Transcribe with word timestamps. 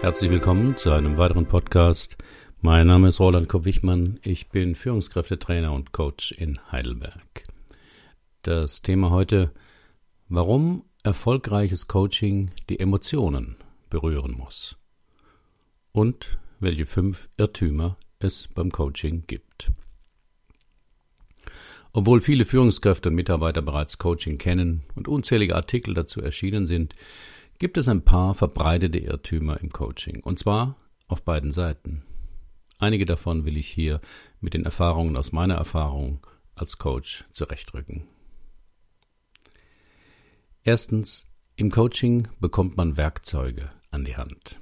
Herzlich 0.00 0.30
willkommen 0.30 0.78
zu 0.78 0.92
einem 0.92 1.18
weiteren 1.18 1.44
Podcast. 1.44 2.16
Mein 2.62 2.86
Name 2.86 3.08
ist 3.08 3.20
Roland 3.20 3.50
Kopp-Wichmann. 3.50 4.18
Ich 4.22 4.48
bin 4.48 4.74
Führungskräftetrainer 4.74 5.74
und 5.74 5.92
Coach 5.92 6.32
in 6.32 6.58
Heidelberg. 6.72 7.44
Das 8.40 8.80
Thema 8.80 9.10
heute, 9.10 9.52
warum 10.30 10.86
erfolgreiches 11.02 11.86
Coaching 11.86 12.50
die 12.70 12.80
Emotionen 12.80 13.56
berühren 13.90 14.32
muss. 14.32 14.78
Und 15.92 16.38
welche 16.60 16.86
fünf 16.86 17.28
Irrtümer 17.36 17.98
es 18.20 18.48
beim 18.54 18.70
Coaching 18.70 19.24
gibt. 19.26 19.70
Obwohl 21.92 22.22
viele 22.22 22.46
Führungskräfte 22.46 23.10
und 23.10 23.16
Mitarbeiter 23.16 23.60
bereits 23.60 23.98
Coaching 23.98 24.38
kennen 24.38 24.82
und 24.94 25.08
unzählige 25.08 25.56
Artikel 25.56 25.92
dazu 25.92 26.22
erschienen 26.22 26.66
sind, 26.66 26.94
gibt 27.60 27.76
es 27.76 27.88
ein 27.88 28.02
paar 28.02 28.34
verbreitete 28.34 28.98
Irrtümer 28.98 29.60
im 29.60 29.68
Coaching, 29.68 30.20
und 30.24 30.38
zwar 30.38 30.76
auf 31.06 31.22
beiden 31.22 31.52
Seiten. 31.52 32.02
Einige 32.78 33.04
davon 33.04 33.44
will 33.44 33.58
ich 33.58 33.68
hier 33.68 34.00
mit 34.40 34.54
den 34.54 34.64
Erfahrungen 34.64 35.16
aus 35.16 35.30
meiner 35.30 35.56
Erfahrung 35.56 36.26
als 36.54 36.78
Coach 36.78 37.26
zurechtrücken. 37.30 38.08
Erstens, 40.64 41.26
im 41.56 41.70
Coaching 41.70 42.28
bekommt 42.40 42.78
man 42.78 42.96
Werkzeuge 42.96 43.70
an 43.90 44.06
die 44.06 44.16
Hand. 44.16 44.58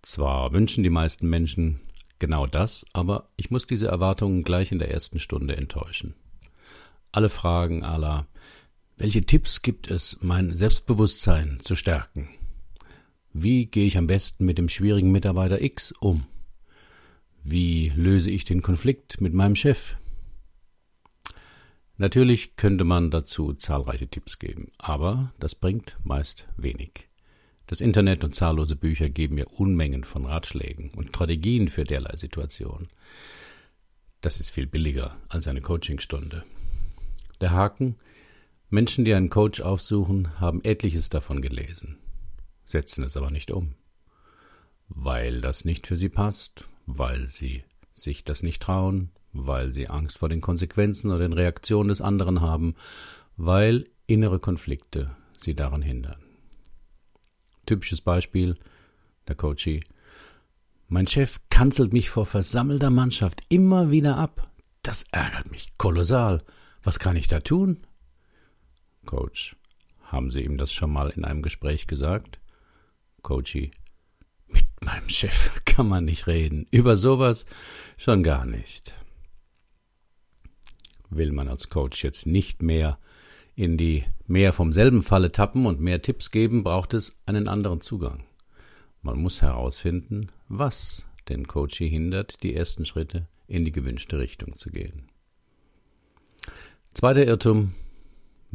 Zwar 0.00 0.52
wünschen 0.52 0.82
die 0.82 0.90
meisten 0.90 1.28
Menschen 1.28 1.80
genau 2.18 2.46
das, 2.46 2.86
aber 2.94 3.28
ich 3.36 3.50
muss 3.50 3.66
diese 3.66 3.88
Erwartungen 3.88 4.42
gleich 4.42 4.72
in 4.72 4.78
der 4.78 4.90
ersten 4.90 5.18
Stunde 5.18 5.54
enttäuschen. 5.56 6.14
Alle 7.12 7.28
Fragen 7.28 7.84
aller 7.84 8.26
welche 8.96 9.22
Tipps 9.22 9.62
gibt 9.62 9.90
es, 9.90 10.16
mein 10.20 10.54
Selbstbewusstsein 10.54 11.58
zu 11.60 11.76
stärken? 11.76 12.28
Wie 13.32 13.66
gehe 13.66 13.86
ich 13.86 13.98
am 13.98 14.06
besten 14.06 14.46
mit 14.46 14.56
dem 14.56 14.68
schwierigen 14.68 15.12
Mitarbeiter 15.12 15.60
X 15.60 15.92
um? 15.92 16.26
Wie 17.44 17.92
löse 17.94 18.30
ich 18.30 18.44
den 18.44 18.62
Konflikt 18.62 19.20
mit 19.20 19.34
meinem 19.34 19.54
Chef? 19.54 19.96
Natürlich 21.98 22.56
könnte 22.56 22.84
man 22.84 23.10
dazu 23.10 23.52
zahlreiche 23.52 24.08
Tipps 24.08 24.38
geben, 24.38 24.70
aber 24.78 25.32
das 25.38 25.54
bringt 25.54 25.96
meist 26.02 26.46
wenig. 26.56 27.08
Das 27.66 27.80
Internet 27.80 28.24
und 28.24 28.34
zahllose 28.34 28.76
Bücher 28.76 29.08
geben 29.10 29.34
mir 29.34 29.46
Unmengen 29.52 30.04
von 30.04 30.24
Ratschlägen 30.24 30.90
und 30.90 31.08
Strategien 31.08 31.68
für 31.68 31.84
derlei 31.84 32.16
Situationen. 32.16 32.88
Das 34.20 34.40
ist 34.40 34.50
viel 34.50 34.66
billiger 34.66 35.16
als 35.28 35.48
eine 35.48 35.60
Coachingstunde. 35.60 36.44
Der 37.40 37.50
Haken, 37.50 37.96
Menschen, 38.68 39.04
die 39.04 39.14
einen 39.14 39.30
Coach 39.30 39.60
aufsuchen, 39.60 40.40
haben 40.40 40.64
etliches 40.64 41.08
davon 41.08 41.40
gelesen, 41.40 41.98
setzen 42.64 43.04
es 43.04 43.16
aber 43.16 43.30
nicht 43.30 43.52
um, 43.52 43.74
weil 44.88 45.40
das 45.40 45.64
nicht 45.64 45.86
für 45.86 45.96
sie 45.96 46.08
passt, 46.08 46.68
weil 46.86 47.28
sie 47.28 47.62
sich 47.94 48.24
das 48.24 48.42
nicht 48.42 48.60
trauen, 48.60 49.10
weil 49.32 49.72
sie 49.72 49.88
Angst 49.88 50.18
vor 50.18 50.28
den 50.28 50.40
Konsequenzen 50.40 51.10
oder 51.10 51.20
den 51.20 51.32
Reaktionen 51.32 51.90
des 51.90 52.00
anderen 52.00 52.40
haben, 52.40 52.74
weil 53.36 53.84
innere 54.06 54.40
Konflikte 54.40 55.14
sie 55.38 55.54
daran 55.54 55.82
hindern. 55.82 56.22
Typisches 57.66 58.00
Beispiel, 58.00 58.56
der 59.28 59.36
Coachie. 59.36 59.80
Mein 60.88 61.06
Chef 61.06 61.40
kanzelt 61.50 61.92
mich 61.92 62.10
vor 62.10 62.26
versammelter 62.26 62.90
Mannschaft 62.90 63.42
immer 63.48 63.90
wieder 63.90 64.16
ab. 64.16 64.50
Das 64.82 65.04
ärgert 65.10 65.50
mich 65.50 65.76
kolossal. 65.78 66.42
Was 66.82 66.98
kann 66.98 67.16
ich 67.16 67.26
da 67.26 67.40
tun? 67.40 67.85
Coach. 69.06 69.56
Haben 70.02 70.30
Sie 70.30 70.42
ihm 70.42 70.58
das 70.58 70.72
schon 70.72 70.92
mal 70.92 71.10
in 71.10 71.24
einem 71.24 71.42
Gespräch 71.42 71.86
gesagt? 71.86 72.38
Coachy. 73.22 73.70
Mit 74.48 74.66
meinem 74.84 75.08
Chef 75.08 75.50
kann 75.64 75.88
man 75.88 76.04
nicht 76.04 76.26
reden. 76.26 76.66
Über 76.70 76.96
sowas 76.96 77.46
schon 77.96 78.22
gar 78.22 78.46
nicht. 78.46 78.94
Will 81.10 81.32
man 81.32 81.48
als 81.48 81.70
Coach 81.70 82.04
jetzt 82.04 82.26
nicht 82.26 82.62
mehr 82.62 82.98
in 83.54 83.78
die 83.78 84.04
mehr 84.26 84.52
vom 84.52 84.72
selben 84.72 85.02
Falle 85.02 85.32
tappen 85.32 85.66
und 85.66 85.80
mehr 85.80 86.02
Tipps 86.02 86.30
geben, 86.30 86.62
braucht 86.62 86.94
es 86.94 87.16
einen 87.24 87.48
anderen 87.48 87.80
Zugang. 87.80 88.24
Man 89.02 89.18
muss 89.18 89.40
herausfinden, 89.40 90.30
was 90.48 91.06
den 91.28 91.46
Coachy 91.46 91.88
hindert, 91.88 92.42
die 92.42 92.54
ersten 92.54 92.84
Schritte 92.84 93.26
in 93.48 93.64
die 93.64 93.72
gewünschte 93.72 94.18
Richtung 94.18 94.56
zu 94.56 94.70
gehen. 94.70 95.08
Zweiter 96.92 97.26
Irrtum, 97.26 97.72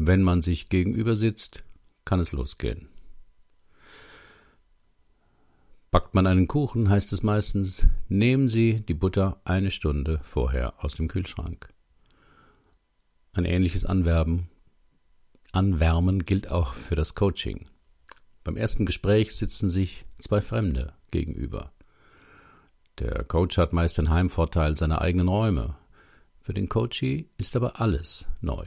wenn 0.08 0.24
man 0.24 0.42
sich 0.42 0.68
gegenüber 0.68 1.16
sitzt, 1.16 1.64
kann 2.06 2.20
es 2.20 2.32
losgehen. 2.32 2.88
Backt 5.92 6.16
man 6.16 6.26
einen 6.26 6.48
Kuchen, 6.48 6.90
heißt 6.90 7.14
es 7.14 7.22
meistens, 7.22 7.86
nehmen 8.10 8.50
Sie 8.50 8.82
die 8.82 8.96
Butter 8.96 9.40
eine 9.44 9.70
Stunde 9.70 10.20
vorher 10.24 10.84
aus 10.84 10.96
dem 10.96 11.08
Kühlschrank. 11.08 11.72
Ein 13.34 13.46
ähnliches 13.46 13.86
Anwerben, 13.86 14.48
Anwärmen 15.52 16.26
gilt 16.26 16.50
auch 16.50 16.74
für 16.74 16.96
das 16.96 17.14
Coaching. 17.14 17.68
Beim 18.44 18.58
ersten 18.58 18.88
Gespräch 18.88 19.36
sitzen 19.36 19.70
sich 19.70 20.06
zwei 20.18 20.42
Fremde 20.42 20.94
gegenüber. 21.12 21.74
Der 22.98 23.24
Coach 23.24 23.60
hat 23.60 23.72
meist 23.72 24.00
den 24.00 24.10
Heimvorteil 24.10 24.76
seiner 24.76 25.02
eigenen 25.02 25.28
Räume. 25.28 25.76
Für 26.40 26.56
den 26.56 26.70
Coachee 26.70 27.30
ist 27.38 27.56
aber 27.56 27.80
alles 27.80 28.26
neu 28.40 28.66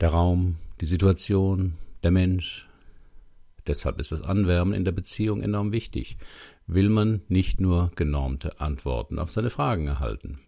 der 0.00 0.10
Raum, 0.10 0.56
die 0.80 0.86
Situation, 0.86 1.74
der 2.02 2.10
Mensch. 2.10 2.66
Deshalb 3.66 4.00
ist 4.00 4.12
das 4.12 4.22
Anwärmen 4.22 4.72
in 4.72 4.84
der 4.84 4.92
Beziehung 4.92 5.42
enorm 5.42 5.72
wichtig. 5.72 6.16
Will 6.66 6.88
man 6.88 7.22
nicht 7.28 7.60
nur 7.60 7.90
genormte 7.94 8.60
Antworten 8.60 9.18
auf 9.18 9.30
seine 9.30 9.50
Fragen 9.50 9.86
erhalten. 9.86 10.40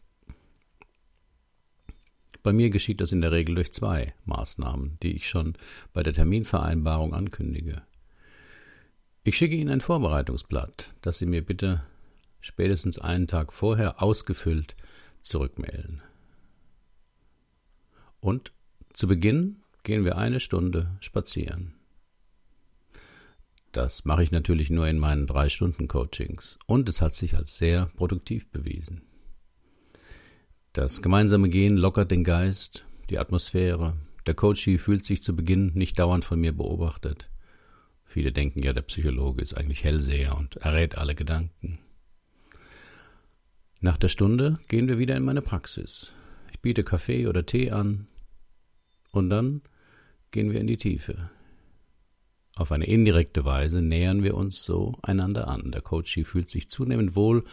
Bei 2.42 2.52
mir 2.52 2.70
geschieht 2.70 3.00
das 3.00 3.12
in 3.12 3.20
der 3.20 3.30
Regel 3.30 3.54
durch 3.54 3.72
zwei 3.72 4.14
Maßnahmen, 4.24 4.98
die 5.02 5.12
ich 5.12 5.28
schon 5.28 5.54
bei 5.92 6.02
der 6.02 6.14
Terminvereinbarung 6.14 7.14
ankündige. 7.14 7.82
Ich 9.22 9.36
schicke 9.36 9.54
Ihnen 9.54 9.70
ein 9.70 9.80
Vorbereitungsblatt, 9.80 10.94
das 11.02 11.18
Sie 11.18 11.26
mir 11.26 11.44
bitte 11.44 11.82
spätestens 12.41 12.98
einen 12.98 13.28
Tag 13.28 13.52
vorher 13.52 14.02
ausgefüllt 14.02 14.74
zurückmailen. 15.20 16.02
Und 18.18 18.52
zu 18.92 19.06
Beginn 19.06 19.56
gehen 19.82 20.04
wir 20.04 20.16
eine 20.16 20.41
Stunde 20.41 20.97
spazieren. 21.00 21.75
Das 23.72 24.04
mache 24.04 24.22
ich 24.22 24.30
natürlich 24.30 24.69
nur 24.69 24.86
in 24.86 24.98
meinen 24.98 25.26
drei 25.26 25.48
Stunden 25.48 25.88
Coachings 25.88 26.58
und 26.66 26.88
es 26.88 27.00
hat 27.00 27.14
sich 27.14 27.36
als 27.36 27.56
sehr 27.56 27.86
produktiv 27.97 28.48
bewiesen. 28.48 29.00
Das 30.75 31.03
gemeinsame 31.03 31.48
Gehen 31.48 31.76
lockert 31.76 32.10
den 32.10 32.22
Geist, 32.22 32.84
die 33.10 33.19
Atmosphäre. 33.19 33.97
Der 34.26 34.34
Coachie 34.34 34.78
fühlt 34.78 35.04
sich 35.04 35.22
zu 35.22 35.34
Beginn 35.34 35.72
nicht 35.74 35.98
dauernd 35.98 36.24
von 36.24 36.41
mir 36.41 36.53
beobachtet. 36.53 37.30
Viele 38.04 38.30
denken 38.30 38.62
ja, 38.62 38.74
der 38.74 38.82
Psychologe 38.82 39.42
ist 39.42 39.54
eigentlich 39.54 39.84
Hellseher 39.84 40.36
und 40.36 40.56
errät 40.56 40.98
alle 40.98 41.14
Gedanken. 41.14 41.78
Nach 43.80 43.97
der 43.97 44.09
Stunde 44.09 44.54
gehen 44.69 44.86
wir 44.86 44.98
wieder 44.98 45.16
in 45.16 45.24
meine 45.24 45.42
Praxis. 45.42 46.12
Ich 46.53 46.60
biete 46.60 46.84
Kaffee 46.84 47.26
oder 47.26 47.47
Tee 47.47 47.70
an, 47.70 48.06
und 49.12 49.30
dann 49.30 49.62
gehen 50.30 50.50
wir 50.50 50.60
in 50.60 50.66
die 50.66 50.78
Tiefe. 50.78 51.30
Auf 52.56 52.72
eine 52.72 52.86
indirekte 52.86 53.44
Weise 53.44 53.80
nähern 53.80 54.22
wir 54.22 54.34
uns 54.34 54.62
so 54.62 54.98
einander 55.02 55.48
an. 55.48 55.70
Der 55.70 55.80
Coachie 55.80 56.24
fühlt 56.24 56.48
sich 56.48 56.68
zunehmend 56.68 57.14
wohl 57.14 57.44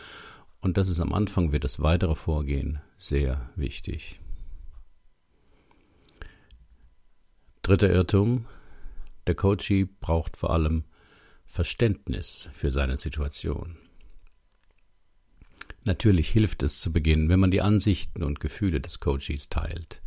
und 0.60 0.78
das 0.78 0.90
ist 0.90 1.00
am 1.00 1.14
Anfang 1.14 1.52
wird 1.52 1.64
das 1.64 1.82
weitere 1.82 2.16
Vorgehen 2.16 2.82
sehr 2.98 3.50
wichtig. 3.56 4.20
Dritter 7.62 7.90
Irrtum. 7.90 8.46
Der 9.28 9.36
Coachie 9.36 9.86
braucht 9.86 10.38
vor 10.38 10.50
allem 10.50 10.86
Verständnis 11.46 12.50
für 12.54 12.72
seine 12.72 12.98
Situation. 12.98 13.78
Natürlich 15.86 16.30
hilft 16.30 16.64
es 16.64 16.80
zu 16.80 16.92
Beginn, 16.92 17.30
wenn 17.30 17.40
man 17.40 17.52
die 17.52 17.62
Ansichten 17.62 18.24
und 18.24 18.40
Gefühle 18.40 18.82
des 18.82 19.00
Coaches 19.00 19.50
teilt 19.50 20.02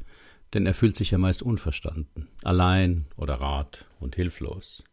denn 0.55 0.67
er 0.67 0.75
fühlt 0.75 0.97
sich 0.97 1.11
ja 1.11 1.19
meist 1.19 1.43
unverstanden, 1.43 2.29
allein 2.43 3.07
oder 3.17 3.35
rat 3.35 3.87
und 4.01 4.17
hilflos. 4.17 4.85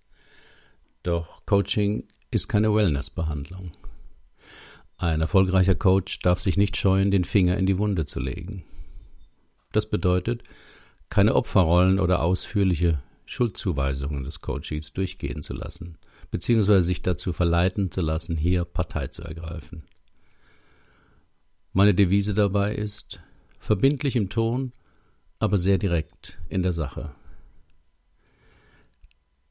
Doch 1.04 1.46
Coaching 1.46 2.08
ist 2.32 2.48
keine 2.48 2.74
Wellness-Behandlung. 2.74 3.72
Ein 4.98 5.22
erfolgreicher 5.22 5.76
Coach 5.76 6.20
darf 6.20 6.40
sich 6.40 6.58
nicht 6.58 6.76
scheuen, 6.76 7.10
den 7.10 7.24
Finger 7.24 7.58
in 7.58 7.66
die 7.66 7.78
Wunde 7.78 8.06
zu 8.06 8.20
legen. 8.20 8.64
Das 9.72 9.90
bedeutet, 9.90 10.44
keine 11.10 11.36
Opferrollen 11.36 12.00
oder 12.00 12.22
ausführliche 12.22 13.02
Schuldzuweisungen 13.26 14.24
des 14.24 14.42
Coaches 14.42 14.94
durchgehen 14.94 15.44
zu 15.44 15.54
lassen, 15.54 15.98
beziehungsweise 16.32 16.84
sich 16.84 17.02
dazu 17.02 17.32
verleiten 17.32 17.92
zu 17.92 18.02
lassen, 18.02 18.36
hier 18.36 18.66
Partei 18.66 19.08
zu 19.08 19.22
ergreifen. 19.22 19.84
Meine 21.72 21.94
Devise 21.94 22.34
dabei 22.34 22.74
ist, 22.76 23.22
verbindlich 23.60 24.16
im 24.16 24.30
Ton, 24.30 24.74
aber 25.40 25.58
sehr 25.58 25.78
direkt 25.78 26.40
in 26.50 26.62
der 26.62 26.74
Sache. 26.74 27.16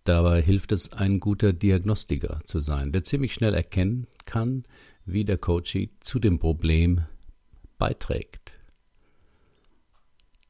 Dabei 0.04 0.40
hilft 0.40 0.72
es, 0.72 0.92
ein 0.92 1.20
guter 1.20 1.52
Diagnostiker 1.52 2.40
zu 2.44 2.60
sein, 2.60 2.92
der 2.92 3.04
ziemlich 3.04 3.34
schnell 3.34 3.54
erkennen 3.54 4.06
kann, 4.24 4.64
wie 5.04 5.24
der 5.24 5.38
Coachee 5.38 5.90
zu 6.00 6.18
dem 6.18 6.38
Problem 6.38 7.04
beiträgt. 7.78 8.52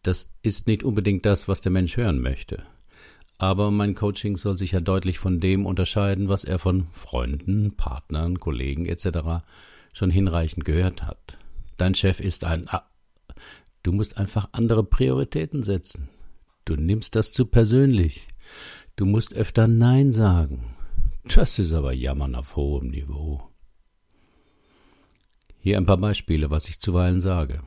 Das 0.03 0.29
ist 0.43 0.67
nicht 0.67 0.85
unbedingt 0.85 1.27
das, 1.27 1.49
was 1.49 1.61
der 1.61 1.73
Mensch 1.73 1.97
hören 1.97 2.21
möchte. 2.21 2.65
Aber 3.37 3.71
mein 3.71 3.95
Coaching 3.95 4.37
soll 4.37 4.59
sich 4.59 4.73
ja 4.73 4.81
deutlich 4.81 5.19
von 5.19 5.39
dem 5.39 5.67
unterscheiden, 5.67 6.29
was 6.29 6.45
er 6.45 6.59
von 6.59 6.89
Freunden, 6.93 7.77
Partnern, 7.77 8.41
Kollegen 8.41 8.87
etc. 8.87 9.45
schon 9.93 10.11
hinreichend 10.11 10.65
gehört 10.65 11.05
hat. 11.05 11.39
Dein 11.77 11.95
Chef 11.95 12.21
ist 12.21 12.45
ein... 12.45 12.69
Du 13.89 13.95
musst 13.95 14.19
einfach 14.19 14.51
andere 14.53 14.85
Prioritäten 14.85 15.63
setzen. 15.63 16.11
Du 16.67 16.77
nimmst 16.77 17.15
das 17.15 17.33
zu 17.33 17.47
persönlich. 17.47 18.29
Du 18.97 19.07
musst 19.07 19.33
öfter 19.33 19.67
Nein 19.67 20.13
sagen. 20.13 20.75
Das 21.25 21.59
ist 21.59 21.73
aber 21.73 21.95
Jammern 21.95 22.35
auf 22.35 22.55
hohem 22.55 22.89
Niveau. 22.91 23.49
Hier 25.61 25.79
ein 25.79 25.87
paar 25.87 25.97
Beispiele, 25.97 26.51
was 26.51 26.69
ich 26.69 26.81
zuweilen 26.81 27.23
sage. 27.23 27.63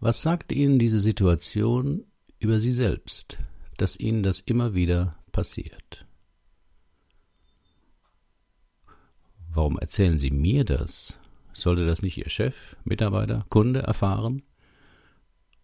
Was 0.00 0.22
sagt 0.22 0.50
Ihnen 0.50 0.80
diese 0.80 0.98
Situation 0.98 2.04
über 2.40 2.58
Sie 2.58 2.72
selbst, 2.72 3.38
dass 3.76 3.96
Ihnen 3.96 4.24
das 4.24 4.40
immer 4.40 4.74
wieder 4.74 5.20
passiert? 5.30 6.04
Warum 9.54 9.78
erzählen 9.78 10.18
Sie 10.18 10.32
mir 10.32 10.64
das? 10.64 11.16
Sollte 11.52 11.86
das 11.86 12.02
nicht 12.02 12.16
Ihr 12.16 12.28
Chef, 12.28 12.76
Mitarbeiter, 12.84 13.44
Kunde 13.48 13.80
erfahren? 13.80 14.42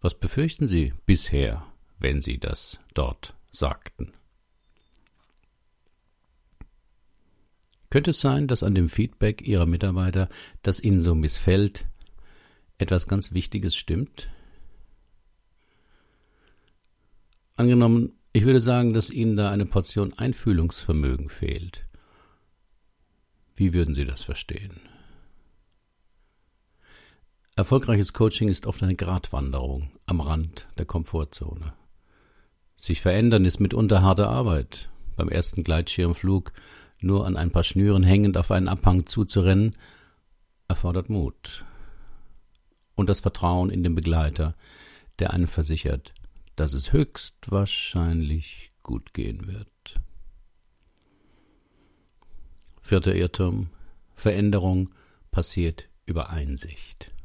Was 0.01 0.15
befürchten 0.15 0.69
Sie 0.69 0.93
bisher, 1.07 1.67
wenn 1.99 2.21
Sie 2.21 2.39
das 2.39 2.81
dort 2.95 3.35
sagten? 3.51 4.13
Könnte 7.91 8.11
es 8.11 8.21
sein, 8.21 8.47
dass 8.47 8.63
an 8.63 8.75
dem 8.75 8.89
Feedback 8.89 9.47
Ihrer 9.47 9.67
Mitarbeiter, 9.67 10.29
das 10.63 10.81
Ihnen 10.81 11.01
so 11.01 11.15
missfällt, 11.15 11.87
etwas 12.79 13.09
ganz 13.09 13.33
Wichtiges 13.33 13.75
stimmt? 13.75 14.29
Angenommen, 17.57 18.13
ich 18.33 18.45
würde 18.45 18.61
sagen, 18.61 18.93
dass 18.93 19.09
Ihnen 19.09 19.37
da 19.37 19.51
eine 19.51 19.65
Portion 19.65 20.13
Einfühlungsvermögen 20.13 21.31
fehlt. 21.31 21.85
Wie 23.55 23.73
würden 23.73 23.95
Sie 23.95 24.05
das 24.05 24.23
verstehen? 24.23 24.79
Erfolgreiches 27.59 28.13
Coaching 28.13 28.49
ist 28.49 28.67
oft 28.67 28.83
eine 28.83 28.97
Gratwanderung 28.97 29.91
am 30.05 30.21
Rand 30.21 30.69
der 30.77 30.85
Komfortzone. 30.85 31.73
Sich 32.77 33.01
verändern 33.01 33.47
ist 33.47 33.61
mitunter 33.61 34.03
harte 34.03 34.29
Arbeit. 34.29 34.91
Beim 35.17 35.31
ersten 35.31 35.65
Gleitschirmflug 35.65 36.53
nur 37.01 37.27
an 37.27 37.39
ein 37.39 37.51
paar 37.51 37.65
Schnüren 37.65 38.03
hängend 38.03 38.37
auf 38.37 38.51
einen 38.51 38.69
Abhang 38.69 39.07
zuzurennen, 39.07 39.75
erfordert 40.69 41.09
Mut 41.09 41.65
und 42.95 43.09
das 43.09 43.21
Vertrauen 43.21 43.71
in 43.71 43.83
den 43.83 43.95
Begleiter, 43.95 44.55
der 45.19 45.33
einen 45.33 45.47
versichert, 45.47 46.13
dass 46.57 46.75
es 46.75 46.93
höchstwahrscheinlich 46.93 48.73
gut 48.83 49.15
gehen 49.15 49.47
wird. 49.47 49.99
Vierter 52.83 53.15
Irrtum. 53.15 53.71
Veränderung 54.15 54.91
passiert 55.31 55.89
über 56.05 56.29
Einsicht. 56.29 57.16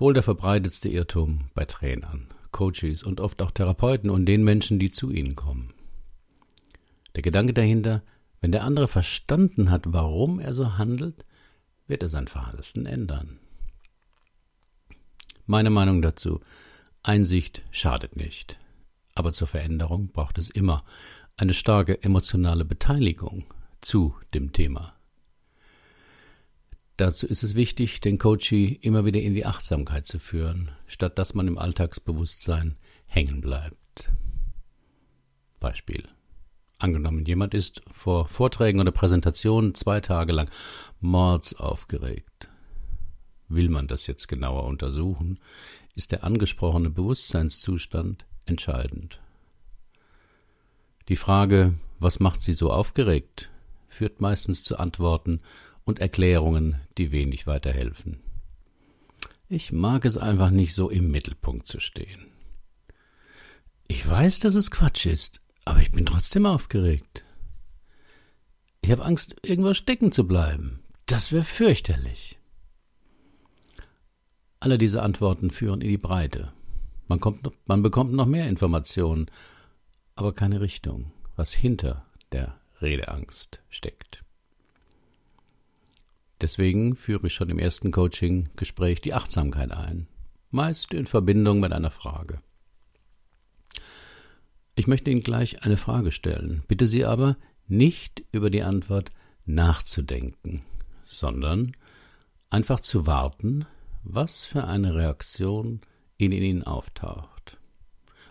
Wohl 0.00 0.14
der 0.14 0.22
verbreitetste 0.22 0.88
Irrtum 0.88 1.50
bei 1.52 1.66
Trainern, 1.66 2.28
Coaches 2.52 3.02
und 3.02 3.20
oft 3.20 3.42
auch 3.42 3.50
Therapeuten 3.50 4.08
und 4.08 4.24
den 4.24 4.42
Menschen, 4.42 4.78
die 4.78 4.90
zu 4.90 5.10
ihnen 5.10 5.36
kommen. 5.36 5.74
Der 7.14 7.22
Gedanke 7.22 7.52
dahinter, 7.52 8.02
wenn 8.40 8.50
der 8.50 8.64
andere 8.64 8.88
verstanden 8.88 9.70
hat, 9.70 9.92
warum 9.92 10.40
er 10.40 10.54
so 10.54 10.78
handelt, 10.78 11.26
wird 11.86 12.02
er 12.02 12.08
sein 12.08 12.28
Verhalten 12.28 12.86
ändern. 12.86 13.40
Meine 15.44 15.68
Meinung 15.68 16.00
dazu, 16.00 16.40
Einsicht 17.02 17.62
schadet 17.70 18.16
nicht. 18.16 18.58
Aber 19.14 19.34
zur 19.34 19.48
Veränderung 19.48 20.08
braucht 20.08 20.38
es 20.38 20.48
immer 20.48 20.82
eine 21.36 21.52
starke 21.52 22.02
emotionale 22.02 22.64
Beteiligung 22.64 23.44
zu 23.82 24.14
dem 24.32 24.52
Thema. 24.52 24.94
Dazu 27.00 27.26
ist 27.26 27.42
es 27.42 27.54
wichtig, 27.54 28.02
den 28.02 28.18
Coachee 28.18 28.78
immer 28.82 29.06
wieder 29.06 29.22
in 29.22 29.32
die 29.32 29.46
Achtsamkeit 29.46 30.04
zu 30.04 30.18
führen, 30.18 30.70
statt 30.86 31.18
dass 31.18 31.32
man 31.32 31.48
im 31.48 31.56
Alltagsbewusstsein 31.56 32.76
hängen 33.06 33.40
bleibt. 33.40 34.10
Beispiel. 35.60 36.06
Angenommen, 36.76 37.24
jemand 37.24 37.54
ist 37.54 37.80
vor 37.90 38.28
Vorträgen 38.28 38.80
oder 38.80 38.92
Präsentationen 38.92 39.74
zwei 39.74 40.02
Tage 40.02 40.34
lang 40.34 40.50
mords 41.00 41.54
aufgeregt. 41.54 42.50
Will 43.48 43.70
man 43.70 43.88
das 43.88 44.06
jetzt 44.06 44.28
genauer 44.28 44.64
untersuchen, 44.64 45.40
ist 45.94 46.12
der 46.12 46.22
angesprochene 46.22 46.90
Bewusstseinszustand 46.90 48.26
entscheidend. 48.44 49.20
Die 51.08 51.16
Frage, 51.16 51.72
was 51.98 52.20
macht 52.20 52.42
sie 52.42 52.52
so 52.52 52.70
aufgeregt, 52.70 53.48
führt 53.88 54.20
meistens 54.20 54.62
zu 54.62 54.78
Antworten 54.78 55.40
und 55.90 55.98
Erklärungen, 55.98 56.76
die 56.96 57.10
wenig 57.10 57.46
weiterhelfen. 57.46 58.20
Ich 59.48 59.72
mag 59.72 60.04
es 60.04 60.16
einfach 60.16 60.50
nicht 60.50 60.72
so 60.72 60.88
im 60.88 61.10
Mittelpunkt 61.10 61.66
zu 61.66 61.80
stehen. 61.80 62.26
Ich 63.88 64.08
weiß, 64.08 64.38
dass 64.38 64.54
es 64.54 64.70
Quatsch 64.70 65.06
ist, 65.06 65.40
aber 65.64 65.80
ich 65.80 65.90
bin 65.90 66.06
trotzdem 66.06 66.46
aufgeregt. 66.46 67.24
Ich 68.82 68.92
habe 68.92 69.04
Angst, 69.04 69.34
irgendwo 69.42 69.74
stecken 69.74 70.12
zu 70.12 70.28
bleiben. 70.28 70.84
Das 71.06 71.32
wäre 71.32 71.42
fürchterlich. 71.42 72.38
Alle 74.60 74.78
diese 74.78 75.02
Antworten 75.02 75.50
führen 75.50 75.80
in 75.80 75.88
die 75.88 75.98
Breite. 75.98 76.52
Man, 77.08 77.18
kommt, 77.18 77.50
man 77.66 77.82
bekommt 77.82 78.12
noch 78.12 78.26
mehr 78.26 78.48
Informationen, 78.48 79.26
aber 80.14 80.32
keine 80.32 80.60
Richtung, 80.60 81.10
was 81.34 81.52
hinter 81.52 82.06
der 82.30 82.60
Redeangst 82.80 83.60
steckt. 83.68 84.22
Deswegen 86.40 86.96
führe 86.96 87.26
ich 87.26 87.34
schon 87.34 87.50
im 87.50 87.58
ersten 87.58 87.90
Coaching-Gespräch 87.90 89.00
die 89.00 89.12
Achtsamkeit 89.12 89.72
ein, 89.72 90.06
meist 90.50 90.94
in 90.94 91.06
Verbindung 91.06 91.60
mit 91.60 91.72
einer 91.72 91.90
Frage. 91.90 92.40
Ich 94.74 94.86
möchte 94.86 95.10
Ihnen 95.10 95.22
gleich 95.22 95.62
eine 95.64 95.76
Frage 95.76 96.12
stellen, 96.12 96.62
bitte 96.66 96.86
Sie 96.86 97.04
aber 97.04 97.36
nicht 97.68 98.24
über 98.32 98.48
die 98.48 98.62
Antwort 98.62 99.10
nachzudenken, 99.44 100.62
sondern 101.04 101.76
einfach 102.48 102.80
zu 102.80 103.06
warten, 103.06 103.66
was 104.02 104.46
für 104.46 104.64
eine 104.64 104.94
Reaktion 104.94 105.82
in 106.16 106.32
Ihnen 106.32 106.64
auftaucht. 106.64 107.58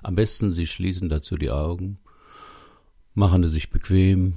Am 0.02 0.16
besten 0.16 0.52
Sie 0.52 0.66
schließen 0.66 1.10
dazu 1.10 1.38
die 1.38 1.52
Augen, 1.52 2.00
machen 3.14 3.44
Sie 3.44 3.50
sich 3.50 3.70
bequem, 3.70 4.36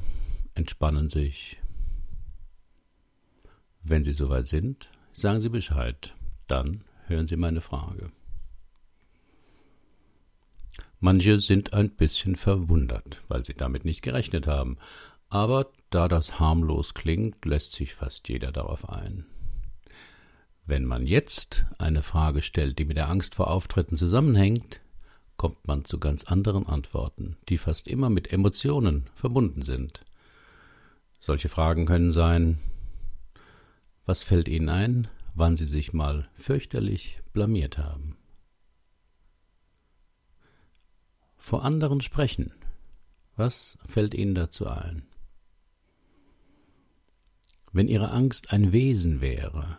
entspannen 0.55 1.09
sich. 1.09 1.62
Wenn 3.83 4.05
Sie 4.05 4.13
soweit 4.13 4.47
sind, 4.47 4.89
sagen 5.13 5.41
Sie 5.41 5.49
Bescheid, 5.49 6.15
dann 6.47 6.85
hören 7.07 7.27
Sie 7.27 7.37
meine 7.37 7.61
Frage. 7.61 8.11
Manche 11.05 11.41
sind 11.41 11.75
ein 11.75 11.91
bisschen 11.91 12.37
verwundert, 12.37 13.23
weil 13.27 13.45
sie 13.45 13.55
damit 13.55 13.85
nicht 13.85 14.03
gerechnet 14.03 14.47
haben. 14.47 14.79
Aber 15.29 15.67
da 15.91 16.07
das 16.07 16.39
harmlos 16.39 16.95
klingt, 16.95 17.45
lässt 17.45 17.73
sich 17.73 17.97
fast 17.97 18.29
jeder 18.29 18.53
darauf 18.53 18.89
ein. 18.89 19.27
Wenn 20.65 20.85
man 20.85 21.05
jetzt 21.05 21.67
eine 21.77 22.03
Frage 22.03 22.41
stellt, 22.41 22.79
die 22.79 22.85
mit 22.85 22.99
der 22.99 23.09
Angst 23.09 23.35
vor 23.35 23.51
Auftritten 23.51 23.97
zusammenhängt, 23.97 24.81
kommt 25.37 25.67
man 25.67 25.85
zu 25.85 25.99
ganz 25.99 26.23
anderen 26.23 26.67
Antworten, 26.67 27.37
die 27.49 27.59
fast 27.59 27.89
immer 27.89 28.09
mit 28.09 28.33
Emotionen 28.33 29.07
verbunden 29.17 29.63
sind. 29.63 30.03
Solche 31.19 31.49
Fragen 31.49 31.85
können 31.85 32.13
sein 32.13 32.59
Was 34.05 34.23
fällt 34.23 34.49
Ihnen 34.49 34.69
ein, 34.69 35.09
wann 35.35 35.57
Sie 35.57 35.67
sich 35.67 35.93
mal 35.93 36.29
fürchterlich 36.35 37.21
blamiert 37.33 37.79
haben? 37.79 38.17
vor 41.43 41.65
anderen 41.65 42.01
sprechen. 42.01 42.53
Was 43.37 43.77
fällt 43.85 44.15
Ihnen 44.15 44.35
dazu 44.35 44.69
ein? 44.69 45.03
Wenn 47.73 47.89
Ihre 47.89 48.11
Angst 48.11 48.53
ein 48.53 48.73
Wesen 48.73 49.21
wäre, 49.21 49.77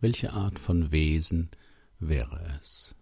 welche 0.00 0.32
Art 0.32 0.58
von 0.58 0.92
Wesen 0.92 1.50
wäre 1.98 2.58
es? 2.60 2.94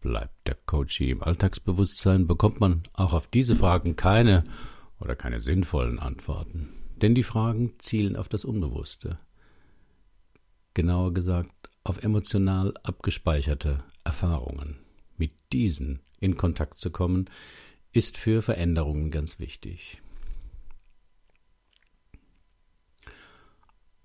Bleibt 0.00 0.46
der 0.46 0.54
Coachie 0.54 1.10
im 1.10 1.22
Alltagsbewusstsein, 1.22 2.26
bekommt 2.26 2.60
man 2.60 2.84
auch 2.92 3.12
auf 3.12 3.26
diese 3.26 3.56
Fragen 3.56 3.96
keine 3.96 4.44
oder 5.00 5.16
keine 5.16 5.40
sinnvollen 5.40 5.98
Antworten. 5.98 6.68
Denn 6.96 7.14
die 7.14 7.22
Fragen 7.22 7.74
zielen 7.78 8.16
auf 8.16 8.28
das 8.28 8.44
Unbewusste. 8.44 9.18
Genauer 10.74 11.12
gesagt, 11.12 11.70
auf 11.84 12.02
emotional 12.02 12.74
abgespeicherte 12.82 13.84
Erfahrungen. 14.04 14.78
Mit 15.16 15.32
diesen 15.52 16.00
in 16.20 16.36
Kontakt 16.36 16.78
zu 16.78 16.90
kommen, 16.90 17.30
ist 17.92 18.16
für 18.16 18.42
Veränderungen 18.42 19.10
ganz 19.10 19.38
wichtig. 19.38 20.00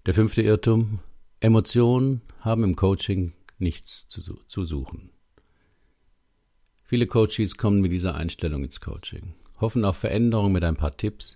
Der 0.05 0.13
fünfte 0.13 0.41
Irrtum. 0.41 0.99
Emotionen 1.39 2.21
haben 2.39 2.63
im 2.63 2.75
Coaching 2.75 3.33
nichts 3.57 4.07
zu, 4.07 4.21
zu 4.47 4.65
suchen. 4.65 5.11
Viele 6.83 7.07
Coaches 7.07 7.57
kommen 7.57 7.81
mit 7.81 7.91
dieser 7.91 8.15
Einstellung 8.15 8.63
ins 8.63 8.81
Coaching, 8.81 9.33
hoffen 9.59 9.85
auf 9.85 9.97
Veränderung 9.97 10.51
mit 10.51 10.63
ein 10.63 10.75
paar 10.75 10.97
Tipps, 10.97 11.35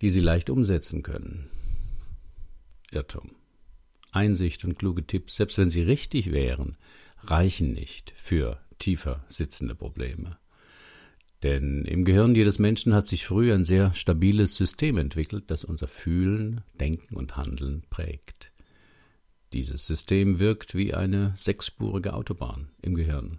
die 0.00 0.10
sie 0.10 0.20
leicht 0.20 0.50
umsetzen 0.50 1.02
können. 1.02 1.48
Irrtum. 2.90 3.32
Einsicht 4.12 4.64
und 4.64 4.78
kluge 4.78 5.06
Tipps, 5.06 5.36
selbst 5.36 5.58
wenn 5.58 5.70
sie 5.70 5.82
richtig 5.82 6.32
wären, 6.32 6.76
reichen 7.22 7.72
nicht 7.72 8.12
für 8.16 8.60
tiefer 8.78 9.24
sitzende 9.28 9.74
Probleme. 9.74 10.38
Denn 11.42 11.84
im 11.84 12.04
Gehirn 12.04 12.34
jedes 12.34 12.58
Menschen 12.58 12.92
hat 12.92 13.06
sich 13.06 13.26
früh 13.26 13.52
ein 13.52 13.64
sehr 13.64 13.94
stabiles 13.94 14.56
System 14.56 14.98
entwickelt, 14.98 15.44
das 15.46 15.64
unser 15.64 15.88
Fühlen, 15.88 16.62
Denken 16.78 17.16
und 17.16 17.36
Handeln 17.36 17.82
prägt. 17.88 18.52
Dieses 19.52 19.86
System 19.86 20.38
wirkt 20.38 20.74
wie 20.74 20.94
eine 20.94 21.32
sechsspurige 21.36 22.12
Autobahn 22.12 22.68
im 22.82 22.94
Gehirn. 22.94 23.38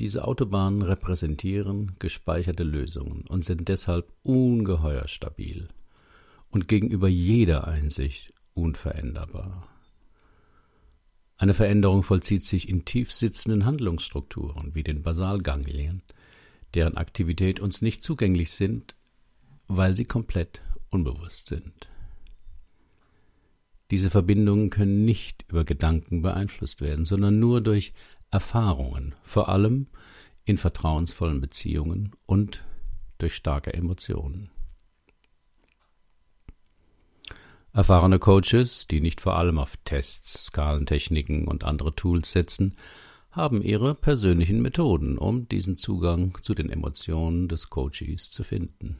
Diese 0.00 0.24
Autobahnen 0.24 0.82
repräsentieren 0.82 1.92
gespeicherte 1.98 2.64
Lösungen 2.64 3.24
und 3.28 3.44
sind 3.44 3.68
deshalb 3.68 4.12
ungeheuer 4.22 5.06
stabil 5.06 5.68
und 6.50 6.66
gegenüber 6.66 7.08
jeder 7.08 7.68
Einsicht 7.68 8.32
unveränderbar. 8.54 9.68
Eine 11.36 11.54
Veränderung 11.54 12.02
vollzieht 12.02 12.44
sich 12.44 12.68
in 12.68 12.84
tief 12.84 13.12
sitzenden 13.12 13.64
Handlungsstrukturen 13.64 14.74
wie 14.74 14.82
den 14.82 15.02
Basalganglien, 15.02 16.02
deren 16.74 16.96
Aktivität 16.96 17.60
uns 17.60 17.82
nicht 17.82 18.02
zugänglich 18.02 18.50
sind, 18.50 18.94
weil 19.68 19.94
sie 19.94 20.04
komplett 20.04 20.62
unbewusst 20.90 21.46
sind. 21.46 21.88
Diese 23.90 24.10
Verbindungen 24.10 24.70
können 24.70 25.04
nicht 25.04 25.44
über 25.48 25.64
Gedanken 25.64 26.22
beeinflusst 26.22 26.80
werden, 26.80 27.04
sondern 27.04 27.38
nur 27.38 27.60
durch 27.60 27.92
Erfahrungen, 28.34 29.14
vor 29.22 29.48
allem 29.48 29.86
in 30.44 30.58
vertrauensvollen 30.58 31.40
Beziehungen 31.40 32.10
und 32.26 32.64
durch 33.18 33.36
starke 33.36 33.72
Emotionen. 33.72 34.50
Erfahrene 37.72 38.18
Coaches, 38.18 38.88
die 38.88 39.00
nicht 39.00 39.20
vor 39.20 39.36
allem 39.36 39.56
auf 39.58 39.76
Tests, 39.84 40.46
Skalentechniken 40.46 41.46
und 41.46 41.62
andere 41.62 41.94
Tools 41.94 42.32
setzen, 42.32 42.76
haben 43.30 43.62
ihre 43.62 43.94
persönlichen 43.94 44.60
Methoden, 44.60 45.16
um 45.16 45.46
diesen 45.48 45.76
Zugang 45.76 46.36
zu 46.42 46.54
den 46.54 46.70
Emotionen 46.70 47.46
des 47.46 47.70
Coaches 47.70 48.32
zu 48.32 48.42
finden. 48.42 48.98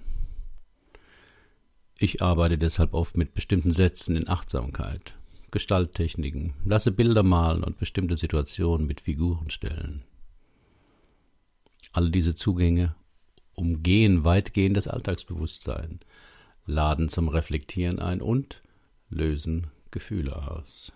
Ich 1.98 2.22
arbeite 2.22 2.56
deshalb 2.56 2.94
oft 2.94 3.16
mit 3.16 3.34
bestimmten 3.34 3.72
Sätzen 3.72 4.14
in 4.14 4.28
Achtsamkeit, 4.28 5.12
Gestalttechniken, 5.54 6.52
lasse 6.64 6.90
Bilder 6.90 7.22
malen 7.22 7.62
und 7.62 7.78
bestimmte 7.78 8.16
Situationen 8.16 8.88
mit 8.88 9.00
Figuren 9.00 9.50
stellen. 9.50 10.02
Alle 11.92 12.10
diese 12.10 12.34
Zugänge 12.34 12.96
umgehen 13.54 14.24
weitgehend 14.24 14.76
das 14.76 14.88
Alltagsbewusstsein, 14.88 16.00
laden 16.66 17.08
zum 17.08 17.28
Reflektieren 17.28 18.00
ein 18.00 18.20
und 18.20 18.62
lösen 19.10 19.68
Gefühle 19.92 20.50
aus. 20.50 20.92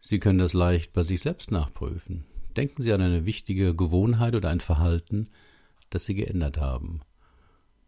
Sie 0.00 0.18
können 0.18 0.40
das 0.40 0.54
leicht 0.54 0.92
bei 0.92 1.04
sich 1.04 1.20
selbst 1.20 1.52
nachprüfen. 1.52 2.24
Denken 2.56 2.82
Sie 2.82 2.92
an 2.92 3.00
eine 3.00 3.26
wichtige 3.26 3.76
Gewohnheit 3.76 4.34
oder 4.34 4.50
ein 4.50 4.58
Verhalten, 4.58 5.28
das 5.90 6.04
Sie 6.04 6.16
geändert 6.16 6.58
haben. 6.58 7.02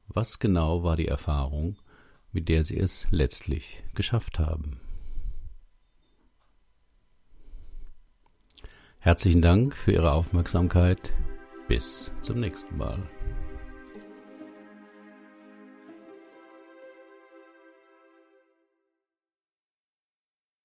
Was 0.07 0.39
genau 0.39 0.85
war 0.85 0.95
die 0.95 1.09
Erfahrung, 1.09 1.79
mit 2.33 2.49
der 2.49 2.65
Sie 2.65 2.79
es 2.79 3.07
letztlich 3.11 3.83
geschafft 3.95 4.39
haben? 4.39 4.81
Herzlichen 9.01 9.41
Dank 9.41 9.77
für 9.77 9.93
Ihre 9.93 10.13
Aufmerksamkeit. 10.13 11.15
Bis 11.69 12.13
zum 12.21 12.41
nächsten 12.41 12.77
Mal. 12.77 13.03